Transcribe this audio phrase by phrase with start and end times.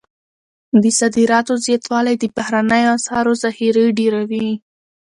[0.81, 4.49] د صادراتو زیاتوالی د بهرنیو اسعارو ذخیرې ډیروي.